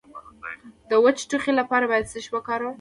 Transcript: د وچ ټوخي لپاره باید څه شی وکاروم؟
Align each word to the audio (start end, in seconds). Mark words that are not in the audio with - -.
د 0.89 0.91
وچ 1.03 1.17
ټوخي 1.29 1.51
لپاره 1.59 1.85
باید 1.91 2.09
څه 2.11 2.17
شی 2.23 2.29
وکاروم؟ 2.33 2.69